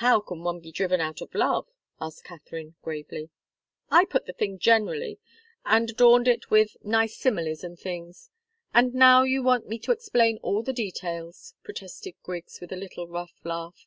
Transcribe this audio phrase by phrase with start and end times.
[0.00, 1.68] "How can one be driven out of love?"
[2.00, 3.28] asked Katharine, gravely.
[3.90, 5.18] "I put the thing generally,
[5.62, 8.30] and adorned it with nice similes and things
[8.72, 13.08] and now you want me to explain all the details!" protested Griggs, with a little
[13.08, 13.84] rough laugh.